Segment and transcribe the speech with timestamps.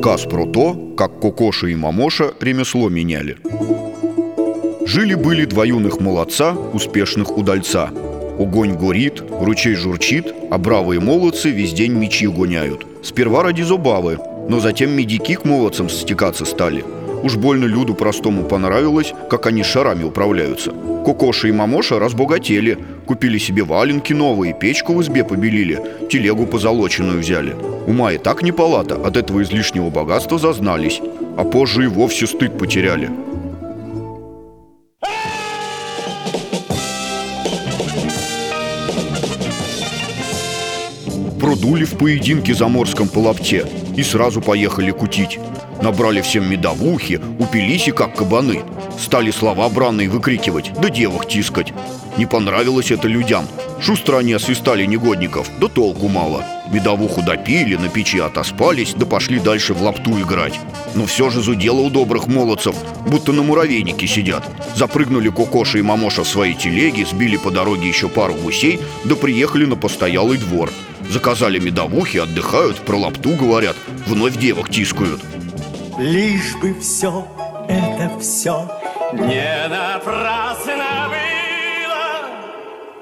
[0.00, 3.36] Сказ про то, как Кокоша и Мамоша ремесло меняли.
[4.86, 7.90] Жили-были два юных молодца, успешных удальца.
[8.38, 12.86] Огонь горит, ручей журчит, а бравые молодцы весь день мечи гоняют.
[13.02, 14.18] Сперва ради забавы,
[14.48, 16.82] но затем медики к молодцам стекаться стали.
[17.22, 20.72] Уж больно люду простому понравилось, как они шарами управляются.
[21.04, 22.78] Кокоша и Мамоша разбогатели,
[23.10, 27.56] купили себе валенки новые, печку в избе побелили, телегу позолоченную взяли.
[27.88, 31.02] Ума и так не палата, от этого излишнего богатства зазнались,
[31.36, 33.10] а позже и вовсе стыд потеряли.
[41.40, 43.66] Продули в поединке заморском по лапте
[43.96, 45.40] и сразу поехали кутить.
[45.82, 48.62] Набрали всем медовухи, упились и как кабаны.
[48.98, 51.72] Стали слова бранные выкрикивать, да девок тискать.
[52.18, 53.46] Не понравилось это людям.
[53.80, 56.44] Шустро они освистали негодников, да толку мало.
[56.70, 60.60] Медовуху допили, на печи отоспались, да пошли дальше в лапту играть.
[60.94, 64.46] Но все же зудело у добрых молодцев, будто на муравейнике сидят.
[64.76, 69.64] Запрыгнули Кокоша и Мамоша в свои телеги, сбили по дороге еще пару гусей, да приехали
[69.64, 70.70] на постоялый двор.
[71.08, 75.20] Заказали медовухи, отдыхают, про лапту говорят, вновь девок тискают.
[76.00, 77.28] Лишь бы все,
[77.68, 78.66] это все
[79.12, 82.24] не напрасно было.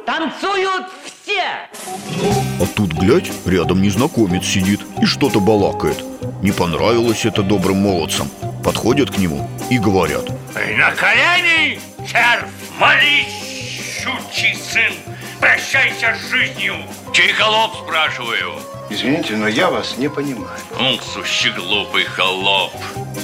[0.04, 1.68] Танцуют все!
[2.60, 6.02] А тут, глядь, рядом незнакомец сидит и что-то балакает.
[6.42, 8.28] Не понравилось это добрым молодцам.
[8.64, 10.28] Подходят к нему и говорят.
[10.76, 14.92] На колени, червь, молись, щучий сын,
[15.40, 16.74] прощайся с жизнью.
[17.12, 18.52] Чей холоп, спрашиваю?
[18.90, 20.58] Извините, но я вас не понимаю.
[20.78, 22.72] Ум, сущий глупый холоп.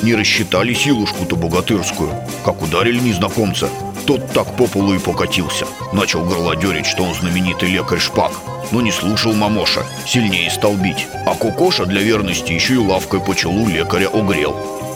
[0.02, 2.10] Не рассчитали силушку-то богатырскую.
[2.44, 3.68] Как ударили незнакомца,
[4.06, 5.66] тот так по полу и покатился.
[5.92, 8.32] Начал горлодерить, что он знаменитый лекарь Шпак.
[8.70, 11.06] Но не слушал Мамоша, сильнее стал бить.
[11.26, 14.93] А Кокоша для верности еще и лавкой по челу лекаря огрел.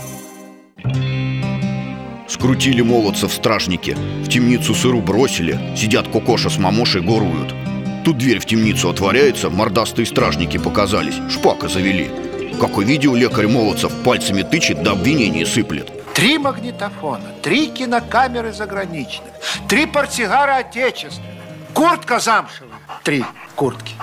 [2.38, 7.52] Скрутили молодцев стражники, в темницу сыру бросили, сидят Кокоша с Мамошей горуют.
[8.04, 12.08] Тут дверь в темницу отворяется, мордастые стражники показались, шпака завели.
[12.60, 15.90] Как увидел лекарь молодцев, пальцами тычет, да обвинение сыплет.
[16.14, 19.32] Три магнитофона, три кинокамеры заграничных,
[19.68, 21.32] три портсигара отечественных,
[21.74, 23.24] куртка замшевая, три
[23.56, 23.94] куртки.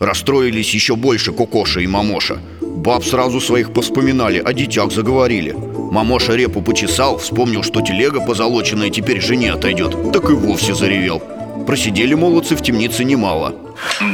[0.00, 2.38] Расстроились еще больше Кокоша и Мамоша.
[2.74, 5.54] Баб сразу своих поспоминали, о детях заговорили.
[5.54, 10.12] Мамоша репу почесал, вспомнил, что телега позолоченная теперь жене отойдет.
[10.12, 11.20] Так и вовсе заревел.
[11.66, 13.54] Просидели молодцы в темнице немало.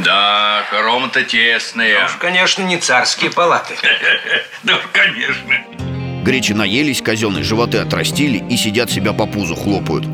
[0.05, 2.05] Да, хоромы-то тесные.
[2.05, 3.73] Уж, конечно, не царские палаты.
[4.63, 6.23] Да, уж, конечно.
[6.23, 10.05] Гречи наелись, казенные животы отрастили и сидят себя по пузу хлопают.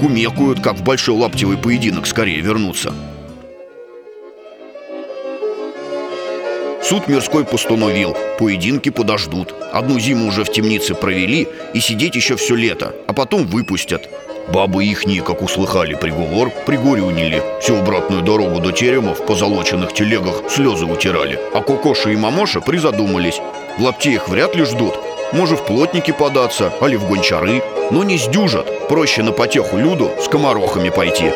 [0.00, 2.94] Кумекуют, как в большой лаптевый поединок скорее вернуться.
[6.92, 9.54] Суд мирской постановил, поединки подождут.
[9.72, 14.10] Одну зиму уже в темнице провели и сидеть еще все лето, а потом выпустят.
[14.52, 17.42] Бабы ихние, как услыхали приговор, пригорюнили.
[17.62, 21.40] Всю обратную дорогу до терема в позолоченных телегах слезы утирали.
[21.54, 23.40] А Кокоша и Мамоша призадумались.
[23.78, 24.92] В лапте их вряд ли ждут.
[25.32, 27.62] Может, в плотники податься, али в гончары.
[27.90, 28.88] Но не сдюжат.
[28.88, 31.32] Проще на потеху люду с комарохами пойти.